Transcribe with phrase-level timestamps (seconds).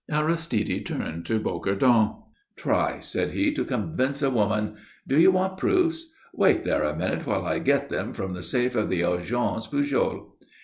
[0.09, 2.15] Aristide turned to Bocardon.
[2.55, 4.77] "Try," said he, "to convince a woman!
[5.07, 6.07] Do you want proofs?
[6.33, 10.39] Wait there a minute while I get them from the safe of the Agence Pujol."